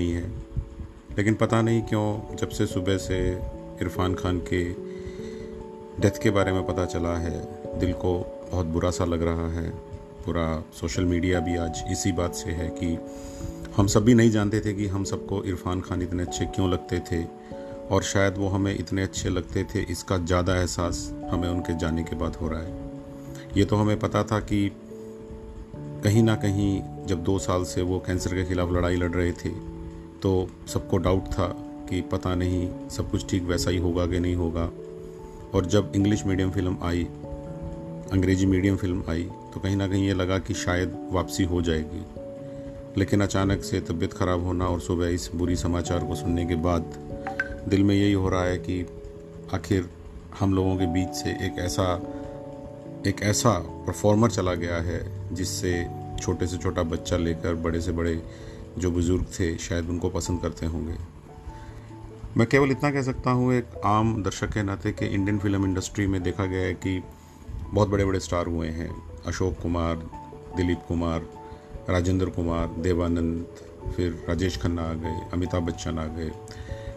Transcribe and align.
नहीं 0.00 0.12
है। 0.12 0.28
लेकिन 1.16 1.34
पता 1.34 1.60
नहीं 1.62 1.82
क्यों, 1.82 2.36
जब 2.36 2.48
से 2.48 2.66
सुबह 2.66 2.96
से 2.98 3.18
इरफान 3.82 4.14
खान 4.14 4.38
के 4.48 4.64
डेथ 6.00 6.22
के 6.22 6.30
बारे 6.30 6.52
में 6.52 6.66
पता 6.66 6.84
चला 6.86 7.16
है, 7.18 7.40
दिल 7.80 7.92
को 7.92 8.12
बहुत 8.52 8.66
बुरा 8.66 8.90
सा 8.90 9.04
लग 9.04 9.22
रहा 9.22 9.48
है। 9.52 9.68
पूरा 10.24 10.46
सोशल 10.74 11.04
मीडिया 11.04 11.40
भी 11.40 11.56
आज 11.56 11.82
इसी 11.92 12.12
बात 12.12 12.34
से 12.34 12.50
है 12.50 12.68
कि 12.78 12.96
हम 13.76 13.86
सब 13.86 14.04
भी 14.04 14.14
नहीं 14.14 14.30
जानते 14.30 14.60
थे 14.60 14.74
कि 14.74 14.86
हम 14.86 15.04
सबको 15.04 15.42
इरफान 15.44 15.80
खान 15.80 16.02
इतने 16.02 16.22
अच्छे 16.22 16.44
क्यों 16.46 16.70
लगते 16.70 16.98
थे, 17.00 17.24
और 17.90 18.02
शायद 18.02 18.38
वो 18.38 18.48
हमें 18.48 18.74
इतने 18.74 19.02
अच्छे 19.02 19.28
लगते 19.28 19.64
थे, 19.64 19.82
इसका 19.82 20.18
ज़्यादा 20.18 20.56
एहसास 20.56 21.10
हमें 21.30 21.48
उनके 21.48 21.76
जाने 21.78 22.02
के 22.02 22.16
बाद 22.16 22.36
हो 22.36 22.48
रहा 22.48 22.60
है। 22.60 22.72
ये 23.56 23.64
तो 23.64 23.76
हमें 23.76 23.98
पता 23.98 24.22
था 24.24 24.40
कि 24.40 24.70
कहीं 26.04 26.22
ना 26.22 26.34
कहीं 26.36 26.70
जब 27.06 27.22
दो 27.24 27.38
साल 27.38 27.64
से 27.64 27.82
वो 27.82 27.98
कैंसर 27.98 28.34
के 28.34 28.44
खिलाफ 28.44 28.72
लड़ाई 28.72 28.96
लड़ 28.96 29.10
रहे 29.10 29.32
थे 29.32 29.50
तो 30.22 30.48
सबको 30.68 30.96
डाउट 30.96 31.26
था 31.26 31.46
कि 31.90 32.00
पता 32.00 32.34
नहीं 32.34 32.68
सब 32.90 33.10
कुछ 33.10 33.28
ठीक 33.30 33.42
वैसा 33.42 33.70
ही 33.70 33.76
होगा 33.76 34.06
कि 34.06 34.20
नहीं 34.20 34.34
होगा। 34.34 34.70
और 35.54 35.66
जब 35.66 35.92
इंग्लिश 35.96 36.24
मीडियम 36.26 36.50
फ़िल्म 36.50 36.76
आई, 36.82 37.04
अंग्रेज़ी 38.12 38.46
मीडियम 38.46 38.76
फ़िल्म 38.76 39.04
आई 39.08 39.22
तो 39.54 39.60
कहीं 39.60 39.76
ना 39.76 39.88
कहीं 39.88 40.06
ये 40.06 40.14
लगा 40.14 40.38
कि 40.38 40.54
शायद 40.54 40.96
वापसी 41.12 41.44
हो 41.44 41.62
जाएगी। 41.62 42.04
लेकिन 42.96 43.20
अचानक 43.20 43.62
से 43.62 43.80
तबीयत 43.80 44.12
ख़राब 44.12 44.44
होना 44.44 44.66
और 44.66 44.80
सुबह 44.80 45.08
इस 45.08 45.30
बुरी 45.34 45.56
समाचार 45.56 46.04
को 46.04 46.14
सुनने 46.14 46.46
के 46.46 46.54
बाद 46.54 46.92
दिल 47.68 47.82
में 47.82 47.94
यही 47.94 48.12
हो 48.12 48.28
रहा 48.28 48.44
है 48.44 48.58
कि 48.58 48.86
आखिर 49.54 49.88
हम 50.40 50.54
लोगों 50.54 50.76
के 50.76 50.86
बीच 50.86 51.08
से 51.08 51.30
एक 51.46 51.58
ऐसा 51.58 51.94
एक 53.06 53.22
ऐसा 53.22 53.50
परफॉर्मर 53.86 54.30
चला 54.30 54.54
गया 54.54 54.76
है 54.76 55.00
जिससे 55.34 55.86
छोटे 56.20 56.46
से 56.46 56.56
छोटा 56.56 56.82
बच्चा 56.82 57.16
लेकर 57.16 57.54
बड़े 57.54 57.80
से 57.80 57.92
बड़े 57.92 58.22
जो 58.78 58.90
बुज़ुर्ग 58.90 59.24
थे, 59.24 59.58
शायद 59.58 59.88
उनको 59.88 60.08
पसंद 60.08 60.40
करते 60.42 60.66
होंगे। 60.66 60.96
मैं 62.36 62.46
केवल 62.46 62.70
इतना 62.70 62.90
कह 62.90 63.02
सकता 63.02 63.30
हूँ, 63.30 63.54
एक 63.54 63.66
आम 63.84 64.22
दर्शक 64.22 64.52
के 64.52 64.62
नाते 64.62 64.92
कि 64.92 65.06
इंडियन 65.06 65.38
फ़िल्म 65.38 65.64
इंडस्ट्री 65.64 66.06
में 66.06 66.22
देखा 66.22 66.44
गया 66.44 66.62
है 66.62 66.74
कि 66.74 67.02
बहुत 67.70 67.88
बड़े 67.88 68.04
बड़े 68.04 68.20
स्टार 68.20 68.46
हुए 68.46 68.68
हैं। 68.68 69.02
अशोक 69.26 69.56
कुमार, 69.62 69.96
दिलीप 70.56 70.80
कुमार, 70.88 71.26
राजेंद्र 71.90 72.26
कुमार, 72.26 72.66
देवानंद, 72.78 73.46
फिर 73.96 74.26
राजेश 74.28 74.58
खन्ना 74.58 74.82
आ 74.82 74.92
गए, 74.92 75.20
अमिताभ 75.32 75.62
बच्चन 75.62 75.98
आ 75.98 76.04
गए, 76.04 76.30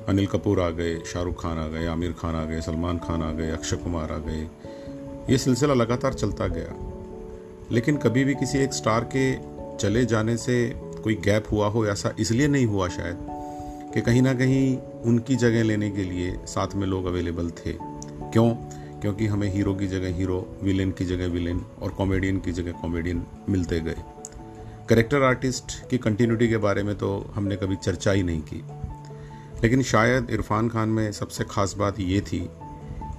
अनिल 0.09 0.27
कपूर 0.27 0.61
आ 0.61 0.69
गए, 0.69 0.99
शाहरुख 0.99 1.43
खान 1.43 1.57
आ 1.57 1.67
गए, 1.67 1.85
आमिर 1.85 2.11
खान 2.11 2.35
आ 2.35 2.45
गए, 2.45 2.61
सलमान 2.61 2.97
खान 2.97 3.21
आ 3.21 3.31
गए, 3.31 3.51
अक्षय 3.51 3.75
कुमार 3.75 4.11
आ 4.11 4.17
गए। 4.17 4.47
ये 5.29 5.37
सिलसिला 5.37 5.73
लगातार 5.73 6.13
चलता 6.13 6.47
गया। 6.47 6.93
लेकिन 7.71 7.97
कभी 7.97 8.23
भी 8.23 8.35
किसी 8.35 8.57
एक 8.57 8.73
स्टार 8.73 9.09
के 9.15 9.37
चले 9.77 10.05
जाने 10.05 10.37
से 10.37 10.73
कोई 11.03 11.15
गैप 11.15 11.45
हुआ 11.51 11.67
हो 11.67 11.85
ऐसा 11.87 12.15
इसलिए 12.19 12.47
नहीं 12.47 12.65
हुआ 12.65 12.87
शायद 12.87 13.17
कि 13.93 14.01
कहीं 14.01 14.21
ना 14.21 14.33
कहीं 14.33 14.77
उनकी 15.01 15.35
जगह 15.35 15.63
लेने 15.63 15.91
के 15.91 16.03
लिए 16.03 16.37
साथ 16.45 16.75
में 16.75 16.87
लोग 16.87 17.05
अवेलेबल 17.05 17.49
थे। 17.49 17.73
क्यों? 17.73 18.55
क्योंकि 19.01 19.25
हमें 19.25 19.53
हीरो 19.53 19.73
की 19.73 19.87
जगह 19.87 20.15
हीरो 20.15 20.57
विलेन 20.63 20.91
की 20.91 21.05
जगह 21.05 21.27
विलेन 21.27 21.65
और 21.81 21.89
कॉमेडियन 21.89 22.39
की 22.39 22.51
जगह 22.51 22.71
कॉमेडियन 22.71 23.23
मिलते 23.49 23.79
गए। 23.79 23.95
करेक्टर 24.89 25.21
आर्टिस्ट 25.21 25.89
की 25.89 25.97
कंटिन्यूटी 25.97 26.47
के 26.47 26.57
बारे 26.57 26.83
में 26.83 26.95
तो 26.95 27.31
हमने 27.35 27.55
कभी 27.55 27.75
चर्चा 27.75 28.11
ही 28.11 28.23
नहीं 28.23 28.41
की। 28.41 28.63
लेकिन 29.63 29.83
शायद 29.83 30.27
इरफान 30.29 30.69
खान 30.69 30.89
में 30.89 31.11
सबसे 31.11 31.43
ख़ास 31.43 31.75
बात 31.77 31.99
ये 31.99 32.21
थी 32.21 32.49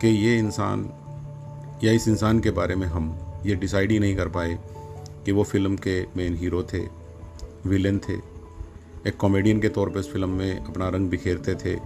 कि 0.00 0.08
ये 0.08 0.38
इंसान 0.38 0.90
या 1.84 1.92
इस 1.92 2.08
इंसान 2.08 2.40
के 2.40 2.50
बारे 2.50 2.74
में 2.74 2.86
हम 2.86 3.18
ये 3.46 3.54
डिसाइड 3.54 3.90
ही 3.90 3.98
नहीं 3.98 4.16
कर 4.16 4.28
पाए 4.28 4.58
कि 5.24 5.32
वो 5.32 5.44
फ़िल्म 5.44 5.76
के 5.76 6.02
मेन 6.02 6.36
हीरो 6.36 6.62
थे। 6.62 7.03
विलेन 7.66 7.98
थे। 7.98 8.14
एक 9.06 9.16
कॉमेडियन 9.16 9.60
के 9.60 9.68
तौर 9.68 9.90
पर 9.90 10.00
इस 10.00 10.12
फ़िल्म 10.12 10.28
में 10.28 10.64
अपना 10.64 10.88
रंग 10.88 11.08
बिखेरते 11.08 11.54
थे, 11.54 11.80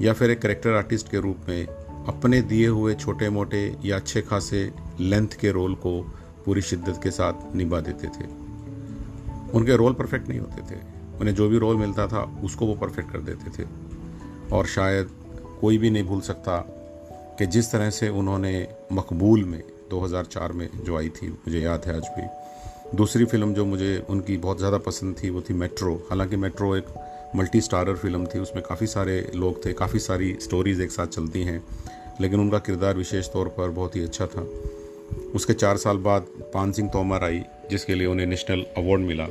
या 0.00 0.12
फिर 0.12 0.30
एक 0.30 0.42
करेक्टर 0.42 0.70
आर्टिस्ट 0.70 1.10
के 1.10 1.20
रूप 1.20 1.36
में 1.48 1.66
अपने 2.08 2.42
दिए 2.42 2.66
हुए 2.66 2.94
छोटे 2.94 3.30
मोटे 3.30 3.76
या 3.84 3.96
अच्छे 3.96 4.22
खासे 4.22 4.72
लेंथ 5.00 5.28
के 5.40 5.50
रोल 5.50 5.74
को 5.74 6.14
पूरी 6.46 6.62
शिद्दत 6.62 7.00
के 7.02 7.10
साथ 7.10 7.54
निभा 7.56 7.80
देते 7.80 8.06
थे। 8.06 8.24
उनके 9.54 9.76
रोल 9.76 9.92
परफेक्ट 9.92 10.28
नहीं 10.28 10.40
होते 10.40 10.74
थे। 10.74 10.80
उन्हें 11.20 11.34
जो 11.34 11.48
भी 11.48 11.58
रोल 11.58 11.76
मिलता 11.76 12.06
था, 12.06 12.40
उसको 12.44 12.66
वो 12.66 12.74
परफेक्ट 12.74 13.10
कर 13.10 13.18
देते 13.18 13.64
थे। 13.64 13.68
और 14.52 14.66
शायद 14.66 15.10
कोई 15.60 15.78
भी 15.78 15.90
नहीं 15.90 16.04
भूल 16.04 16.20
सकता 16.20 16.64
कि 17.38 17.46
जिस 17.46 17.72
तरह 17.72 17.90
से 17.90 18.08
उन्होंने 18.08 18.68
मकबूल 18.92 19.44
में 19.44 19.62
2004 19.90 20.52
में 20.52 20.68
जो 20.84 20.98
आई 20.98 21.08
थी, 21.08 21.28
मुझे 21.28 21.60
याद 21.60 21.82
है 21.86 21.96
आज 21.96 22.02
भी 22.02 22.41
दूसरी 22.94 23.24
फ़िल्म 23.24 23.54
जो 23.54 23.64
मुझे 23.64 24.02
उनकी 24.10 24.36
बहुत 24.36 24.58
ज़्यादा 24.58 24.78
पसंद 24.78 25.16
थी 25.22 25.30
वो 25.30 25.40
थी 25.40 25.54
मेट्रो। 25.54 25.94
हालाँकि 25.94 26.36
मेट्रो 26.36 26.76
एक 26.76 26.84
मल्टी 27.36 27.60
स्टारर 27.60 27.94
फ़िल्म 27.94 28.26
थी, 28.26 28.38
उसमें 28.38 28.64
काफ़ी 28.64 28.86
सारे 28.86 29.32
लोग 29.34 29.66
थे, 29.66 29.72
काफ़ी 29.72 29.98
सारी 29.98 30.36
स्टोरीज़ 30.40 30.82
एक 30.82 30.90
साथ 30.90 31.06
चलती 31.06 31.42
हैं, 31.42 31.64
लेकिन 32.20 32.40
उनका 32.40 32.58
किरदार 32.58 32.94
विशेष 32.94 33.28
तौर 33.28 33.48
पर 33.48 33.70
बहुत 33.70 33.96
ही 33.96 34.02
अच्छा 34.02 34.26
था। 34.26 34.42
उसके 35.34 35.52
चार 35.52 35.76
साल 35.76 35.96
बाद 35.96 36.26
पान 36.54 36.72
सिंह 36.72 36.88
तोमर 36.88 37.24
आई, 37.24 37.42
जिसके 37.70 37.94
लिए 37.94 38.06
उन्हें 38.06 38.26
नेशनल 38.26 38.64
अवार्ड 38.76 39.00
मिला। 39.00 39.26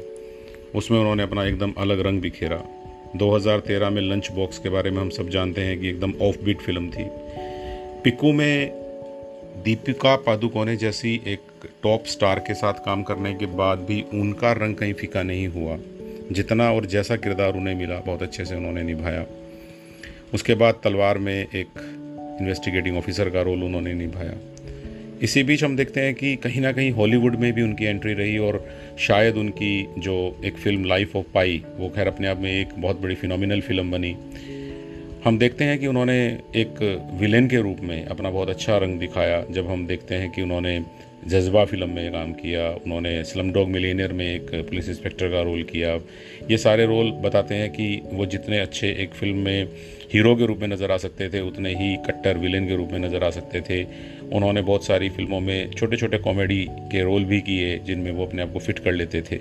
उसमें 0.76 1.00
उन्होंने 1.00 1.24
अपना 1.24 1.46
एकदम 1.46 1.74
अलग 1.78 2.00
रंग 2.00 2.22
बिखेरा 2.22 2.64
2013 3.16 3.90
में 3.90 4.02
लंच 4.02 4.32
बॉक्स 4.32 4.60
के 4.60 4.70
बारे 4.70 4.92
में 4.92 5.02
हम 5.02 5.10
सब 5.10 5.30
जानते 5.30 5.62
हैं 5.62 5.80
कि 5.80 5.90
एकदम 5.90 6.14
ऑफ़ 6.22 6.44
बीट 6.44 6.62
फ़िल्म 6.62 6.90
थी। 6.90 7.06
पिकू 8.04 8.32
में 8.32 8.72
दीपिका 9.64 10.16
पादुकोने 10.16 10.76
जैसी 10.76 11.22
एक 11.28 11.51
टॉप 11.66 12.06
स्टार 12.06 12.40
के 12.40 12.54
साथ 12.54 12.74
काम 12.74 13.04
करने 13.04 13.34
के 13.34 13.46
बाद 13.46 13.80
भी 13.80 14.02
उनका 14.14 14.52
रंग 14.52 14.76
कहीं 14.76 14.94
फीका 14.94 15.24
नहीं 15.24 15.48
हुआ। 15.48 15.78
जितना 16.32 16.72
और 16.72 16.86
जैसा 16.86 17.16
किरदार 17.16 17.54
उन्हें 17.54 17.76
मिला, 17.76 17.96
बहुत 17.96 18.24
अच्छे 18.24 18.46
से 18.46 18.56
उन्होंने 18.56 18.84
निभाया। 18.84 19.26
उसके 20.34 20.54
बाद 20.54 20.80
तलवार 20.84 21.18
में 21.18 21.48
एक 21.56 21.68
इन्वेस्टिगेटिंग 22.42 22.98
ऑफिसर 22.98 23.30
का 23.30 23.42
रोल 23.42 23.64
उन्होंने 23.64 23.94
निभाया। 23.94 24.34
इसी 25.22 25.44
बीच 25.44 25.64
हम 25.64 25.76
देखते 25.76 26.02
हैं 26.02 26.14
कि 26.16 26.36
कहीं 26.36 26.62
ना 26.62 26.72
कहीं 26.72 26.92
हॉलीवुड 26.92 27.36
में 27.36 27.54
भी 27.54 27.62
उनकी 27.62 27.86
एंट्री 27.86 28.14
रही 28.14 28.38
और 28.38 28.70
शायद 29.00 29.36
उनकी 29.36 29.88
जो 29.98 30.42
एक 30.46 30.58
फ़िल्म 30.58 30.86
लाइफ 30.86 31.16
ऑफ़ 31.16 31.26
पाई 31.34 31.64
वो 31.78 31.90
खैर 31.90 32.08
अपने 32.08 32.28
आप 32.28 32.38
में 32.38 32.62
एक 32.62 32.68
बहुत 32.78 33.02
बड़ी 33.02 33.16
फिनोमिनल 33.16 33.62
फ़िल्म 33.62 33.92
बनी। 33.92 34.16
हम 35.26 35.38
देखते 35.38 35.64
हैं 35.64 35.80
कि 35.80 35.88
उन्होंने 35.88 36.40
एक 36.56 37.02
विलेन 37.14 37.48
के 37.48 37.58
रूप 37.58 37.78
में 37.80 38.06
अपना 38.06 38.30
बहुत 38.30 38.50
अच्छा 38.50 38.78
रंग 38.78 39.00
दिखाया, 39.00 39.46
जब 39.52 39.70
हम 39.70 39.88
देखते 39.88 40.16
हैं 40.16 40.32
कि 40.32 40.42
उन्होंने 40.42 40.80
जज्बा 41.22 41.64
फ़िल्म 41.66 41.90
में 41.90 42.12
काम 42.12 42.32
किया, 42.34 42.68
उन्होंने 42.76 43.24
स्लम 43.24 43.52
डॉग 43.54 43.68
मिलीनियर 43.70 44.14
में 44.14 44.26
एक 44.26 44.50
पुलिस 44.70 44.90
इंस्पेक्टर 44.90 45.30
का 45.32 45.42
रोल 45.42 45.64
किया। 45.64 45.94
ये 46.52 46.58
सारे 46.58 46.86
रोल 46.86 47.12
बताते 47.24 47.56
हैं 47.56 47.70
कि 47.72 48.02
वो 48.06 48.26
जितने 48.26 48.60
अच्छे 48.60 48.90
एक 49.04 49.14
फ़िल्म 49.14 49.38
में 49.38 49.68
हीरो 50.14 50.36
के 50.36 50.46
रूप 50.46 50.60
में 50.60 50.68
नज़र 50.68 50.92
आ 50.92 50.98
सकते 50.98 51.30
थे, 51.30 51.40
उतने 51.42 51.74
ही 51.76 51.96
कट्टर, 52.08 52.38
विलेन 52.38 52.68
के 52.68 52.76
रूप 52.76 52.92
में 52.92 53.00
नज़र 53.00 53.24
आ 53.24 53.30
सकते 53.30 53.62
थे। 53.62 53.84
उन्होंने 54.34 54.62
बहुत 54.62 54.86
सारी 54.86 55.10
फ़िल्मों 55.10 55.40
में 55.40 55.72
छोटे 55.72 55.98
छोटे 55.98 56.18
कॉमेडी 56.18 56.66
के 56.92 57.04
रोल 57.04 57.26
भी 57.26 57.42
किए, 57.42 57.78
जिनमें 57.80 58.12
वो 58.12 58.26
अपने 58.26 58.42
आप 58.42 58.54
को 58.54 58.60
फिट 58.60 58.80
कर 58.80 58.92
लेते 58.94 59.22
थे। 59.22 59.40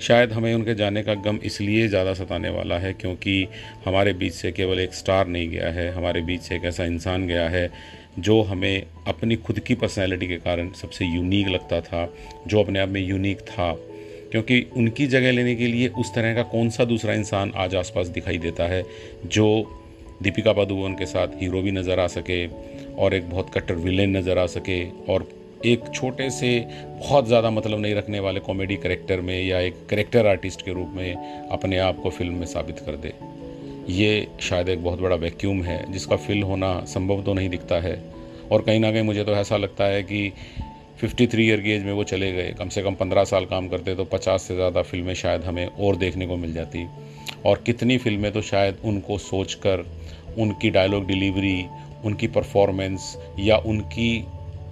शायद 0.00 0.32
हमें 0.32 0.52
उनके 0.54 0.74
जाने 0.74 1.02
का 1.02 1.14
गम 1.24 1.38
इसलिए 1.44 1.86
ज़्यादा 1.88 2.12
सताने 2.14 2.48
वाला 2.48 2.78
है, 2.78 2.92
क्योंकि 2.92 3.46
हमारे 3.86 4.12
बीच 4.12 4.32
से 4.32 4.52
केवल 4.52 4.80
एक 4.80 4.94
स्टार 4.94 5.26
नहीं 5.26 5.48
गया 5.48 5.70
है, 5.70 5.90
हमारे 5.92 6.20
बीच 6.22 6.40
से 6.40 6.56
एक 6.56 6.64
ऐसा 6.64 6.84
इंसान 6.84 7.26
गया 7.26 7.48
है 7.48 7.70
जो 8.18 8.42
हमें 8.42 8.86
अपनी 9.06 9.36
खुद 9.36 9.58
की 9.58 9.74
पर्सनैलिटी 9.74 10.26
के 10.26 10.36
कारण 10.36 10.70
सबसे 10.72 11.04
यूनिक 11.04 11.48
लगता 11.48 11.80
था, 11.80 12.14
जो 12.46 12.62
अपने 12.62 12.78
आप 12.78 12.88
में 12.88 13.00
यूनिक 13.00 13.40
था, 13.40 13.72
क्योंकि 14.30 14.66
उनकी 14.76 15.06
जगह 15.06 15.32
लेने 15.32 15.54
के 15.54 15.66
लिए 15.66 15.88
उस 15.88 16.14
तरह 16.14 16.34
का 16.34 16.42
कौन 16.42 16.70
सा 16.70 16.84
दूसरा 16.84 17.14
इंसान 17.14 17.52
आज 17.56 17.74
आसपास 17.74 18.06
दिखाई 18.06 18.38
देता 18.38 18.64
है, 18.64 18.84
जो 19.26 19.80
दीपिका 20.22 20.52
पादुकोण 20.52 20.92
के 20.92 21.06
साथ 21.06 21.28
हीरो 21.40 21.62
भी 21.62 21.70
नज़र 21.70 22.00
आ 22.00 22.06
सके 22.06 22.46
और 22.94 23.14
एक 23.14 23.30
बहुत 23.30 23.50
कट्टर 23.54 23.74
विलेन 23.74 24.16
नज़र 24.16 24.38
आ 24.38 24.46
सके 24.46 24.84
और 25.12 25.28
एक 25.66 25.84
छोटे 25.94 26.30
से 26.30 26.58
बहुत 27.00 27.26
ज़्यादा 27.26 27.50
मतलब 27.50 27.80
नहीं 27.80 27.94
रखने 27.94 28.20
वाले 28.20 28.40
कॉमेडी 28.40 28.76
करेक्टर 28.76 29.20
में 29.20 29.42
या 29.44 29.60
एक 29.60 29.86
करेक्टर 29.90 30.26
आर्टिस्ट 30.26 30.62
के 30.62 30.72
रूप 30.72 30.92
में 30.94 31.48
अपने 31.48 31.78
आप 31.78 31.96
को 31.96 32.10
फ़िल्म 32.10 32.34
में 32.34 32.46
साबित 32.46 32.78
कर 32.78 32.96
दे। 32.96 33.12
ये 33.88 34.26
शायद 34.40 34.68
एक 34.68 34.82
बहुत 34.84 35.00
बड़ा 35.00 35.16
वैक्यूम 35.16 35.62
है, 35.62 35.92
जिसका 35.92 36.16
फिल 36.16 36.42
होना 36.42 36.84
संभव 36.84 37.22
तो 37.22 37.34
नहीं 37.34 37.48
दिखता 37.48 37.80
है। 37.80 37.94
और 38.52 38.62
कहीं 38.62 38.80
ना 38.80 38.90
कहीं 38.92 39.02
मुझे 39.02 39.24
तो 39.24 39.32
ऐसा 39.32 39.56
लगता 39.56 39.84
है 39.84 40.02
कि 40.02 40.32
53 41.02 41.26
थ्री 41.26 41.46
ईयर 41.46 41.60
की 41.60 41.70
एज 41.70 41.84
में 41.84 41.92
वो 41.92 42.04
चले 42.04 42.32
गए। 42.32 42.54
कम 42.58 42.68
से 42.68 42.82
कम 42.82 42.94
15 42.94 43.24
साल 43.24 43.44
काम 43.44 43.68
करते 43.68 43.94
तो 43.94 44.04
50 44.04 44.42
से 44.42 44.54
ज़्यादा 44.54 44.82
फ़िल्में 44.82 45.14
शायद 45.14 45.44
हमें 45.44 45.66
और 45.66 45.96
देखने 45.96 46.26
को 46.26 46.36
मिल 46.36 46.54
जाती। 46.54 46.86
और 47.46 47.62
कितनी 47.66 47.98
फ़िल्में 47.98 48.32
तो 48.32 48.42
शायद 48.42 48.78
उनको 48.84 49.18
सोच 49.18 49.54
कर 49.54 49.84
उनकी 50.38 50.70
डायलॉग 50.70 51.06
डिलीवरी 51.06 51.66
उनकी 52.04 52.26
परफॉर्मेंस 52.26 53.16
या 53.38 53.56
उनकी 53.56 54.24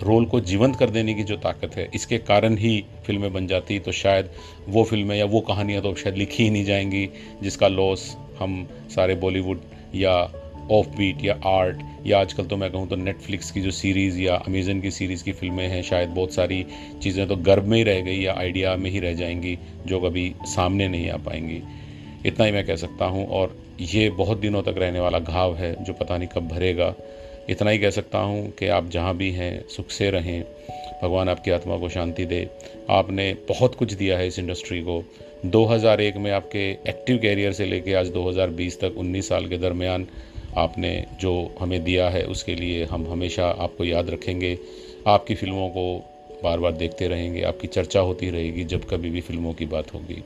रोल 0.03 0.25
को 0.27 0.41
जीवंत 0.41 0.77
कर 0.77 0.91
देने 0.91 1.15
की 1.15 1.23
जो 1.23 1.37
ताकत 1.37 1.77
है, 1.77 1.89
इसके 1.95 2.19
कारण 2.19 2.57
ही 2.57 2.85
फ़िल्में 3.07 3.33
बन 3.33 3.47
जाती। 3.47 3.79
तो 3.79 3.93
शायद 3.93 4.31
वो 4.69 4.85
फ़िल्में 4.85 5.17
या 5.17 5.25
वो 5.25 5.41
कहानियाँ 5.41 5.83
तो 5.83 5.95
शायद 5.95 6.17
लिखी 6.17 6.43
ही 6.43 6.51
नहीं 6.51 6.65
जाएँगी, 6.65 7.09
जिसका 7.43 7.69
लॉस 7.69 8.17
हम 8.41 8.67
सारे 8.95 9.15
बॉलीवुड 9.15 9.61
या 9.95 10.13
ऑफ़ 10.71 10.89
बीट 10.97 11.25
या 11.25 11.35
आर्ट 11.45 11.83
या 12.07 12.21
आजकल 12.21 12.45
तो 12.45 12.57
मैं 12.57 12.71
कहूँ 12.73 12.89
तो 12.89 12.97
नेटफ्लिक्स 12.97 13.51
की 13.51 13.61
जो 13.61 13.71
सीरीज़ 13.71 14.21
या 14.21 14.35
अमेजन 14.37 14.81
की 14.81 14.91
सीरीज़ 14.91 15.25
की 15.25 15.33
फ़िल्में 15.33 15.67
हैं, 15.69 15.83
शायद 15.83 16.09
बहुत 16.09 16.35
सारी 16.35 16.65
चीज़ें 17.03 17.27
तो 17.29 17.37
गर्भ 17.37 17.65
में 17.65 17.77
ही 17.79 17.83
रह 17.85 18.01
गई 18.01 18.21
या 18.21 18.35
आइडिया 18.35 18.77
में 18.77 18.91
ही 18.91 18.99
रह 18.99 19.15
जाएँगी 19.15 19.59
जो 19.87 20.01
कभी 20.01 20.35
सामने 20.47 20.89
नहीं 20.89 21.11
आ 21.11 21.17
पाएँगी। 21.17 21.63
इतना 22.27 22.47
ही 22.47 22.53
मैं 22.53 22.65
कह 22.67 22.77
सकता 22.77 23.05
हूँ 23.05 23.27
और 23.27 23.57
ये 23.81 24.11
बहुत 24.11 24.39
दिनों 24.39 24.63
तक 24.63 24.75
रहने 24.79 25.01
वाला 25.01 25.19
घाव 25.19 25.57
है 25.57 25.85
जो 25.85 25.93
पता 25.93 26.19
नहीं 26.19 26.29
कब 26.29 26.49
भरेगा। 26.49 26.95
इतना 27.51 27.71
ही 27.71 27.79
कह 27.79 27.91
सकता 27.91 28.19
हूँ 28.19 28.51
कि 28.51 28.69
आप 28.69 28.89
जहाँ 28.89 29.17
भी 29.17 29.31
हैं, 29.31 29.69
सुख 29.69 29.91
से 29.91 30.11
रहें। 30.11 30.45
भगवान 31.05 31.29
आपकी 31.29 31.51
आत्मा 31.51 31.79
को 31.79 31.89
शांति 31.89 32.25
दे। 32.25 32.49
आपने 32.91 33.37
बहुत 33.49 33.75
कुछ 33.75 33.93
दिया 33.93 34.19
है 34.19 34.27
इस 34.27 34.39
इंडस्ट्री 34.39 34.81
को। 34.81 35.05
2001 35.47 36.17
में 36.17 36.31
आपके 36.31 36.71
एक्टिव 36.71 37.19
कैरियर 37.19 37.53
से 37.53 37.67
लेके 37.67 37.95
आज 37.95 38.09
2020 38.09 38.81
तक 38.81 38.95
19 38.99 39.29
साल 39.29 39.49
के 39.49 39.59
दरमियान 39.59 40.07
आपने 40.57 41.07
जो 41.21 41.55
हमें 41.61 41.85
दिया 41.85 42.09
है, 42.09 42.25
उसके 42.25 42.55
लिए 42.55 42.85
हम 42.85 43.07
हमेशा 43.09 43.47
आपको 43.47 43.85
याद 43.85 44.11
रखेंगे। 44.11 44.59
आपकी 45.07 45.35
फ़िल्मों 45.35 45.69
को 45.69 46.05
बार 46.45 46.59
बार 46.59 46.73
देखते 46.73 47.09
रहेंगे। 47.09 47.43
आपकी 47.43 47.69
चर्चा 47.69 48.01
होती 48.01 48.31
रहेगी 48.31 48.65
जब 48.65 48.85
कभी 48.85 49.11
भी 49.11 49.21
फ़िल्मों 49.21 49.53
की 49.53 49.67
बात 49.67 49.95
होगी। 49.95 50.25